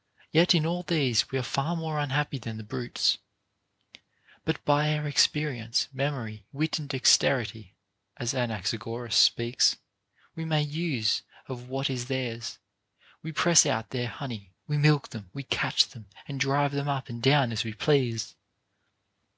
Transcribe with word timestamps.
* 0.00 0.32
Yea, 0.32 0.44
in 0.52 0.66
all 0.66 0.82
these 0.82 1.30
we 1.30 1.38
are 1.38 1.42
far 1.42 1.74
more 1.74 1.98
unhappy 1.98 2.36
than 2.36 2.58
the 2.58 2.62
brutes. 2.62 3.16
But 4.44 4.62
by 4.66 4.94
our 4.94 5.08
experience, 5.08 5.88
memory, 5.90 6.44
wit, 6.52 6.78
and 6.78 6.86
dex 6.86 7.16
terity 7.16 7.70
(as 8.18 8.34
Anaxagoras 8.34 9.14
speaks) 9.16 9.78
we 10.34 10.44
make 10.44 10.68
use 10.70 11.22
of 11.48 11.70
what 11.70 11.88
is 11.88 12.08
theirs; 12.08 12.58
we 13.22 13.32
press 13.32 13.64
out 13.64 13.88
their 13.88 14.08
honey, 14.08 14.52
we 14.66 14.76
milk 14.76 15.08
them, 15.08 15.30
we 15.32 15.44
catch 15.44 15.88
them, 15.88 16.08
and 16.28 16.38
drive 16.38 16.72
them 16.72 16.90
up 16.90 17.08
and 17.08 17.22
down 17.22 17.50
as 17.50 17.64
we 17.64 17.72
please. 17.72 18.34